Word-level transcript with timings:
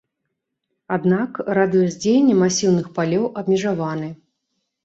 Аднак, 0.95 1.31
радыус 1.59 1.97
дзеяння 2.05 2.35
масіўных 2.43 2.91
палёў 2.99 3.29
абмежаваны. 3.43 4.09